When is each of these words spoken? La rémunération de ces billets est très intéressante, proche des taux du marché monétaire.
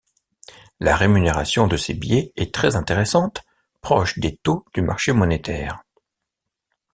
La 0.79 0.95
rémunération 0.95 1.67
de 1.67 1.77
ces 1.77 1.93
billets 1.93 2.33
est 2.35 2.51
très 2.51 2.75
intéressante, 2.75 3.43
proche 3.81 4.17
des 4.17 4.35
taux 4.35 4.65
du 4.73 4.81
marché 4.81 5.11
monétaire. 5.11 5.83